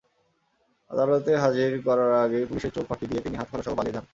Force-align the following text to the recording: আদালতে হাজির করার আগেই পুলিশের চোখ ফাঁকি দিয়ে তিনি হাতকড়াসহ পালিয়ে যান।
আদালতে 0.91 1.31
হাজির 1.43 1.71
করার 1.87 2.11
আগেই 2.23 2.45
পুলিশের 2.45 2.73
চোখ 2.75 2.83
ফাঁকি 2.89 3.05
দিয়ে 3.07 3.23
তিনি 3.25 3.35
হাতকড়াসহ 3.37 3.73
পালিয়ে 3.77 3.95
যান। 3.95 4.05